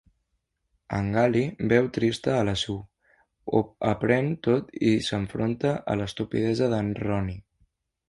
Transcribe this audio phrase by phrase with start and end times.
[0.99, 1.43] En Gally
[1.73, 3.15] veu trista a la Sue,
[3.53, 3.63] ho
[3.93, 7.43] aprèn tot i s'enfronta a l'estupidesa d'en Ronnie.